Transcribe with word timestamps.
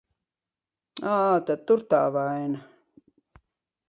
Ā, 1.11 1.17
tad 1.49 1.61
tur 1.71 1.83
tā 1.91 1.99
vaina. 2.15 2.65